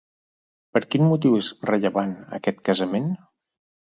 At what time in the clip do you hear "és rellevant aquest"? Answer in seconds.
1.41-2.67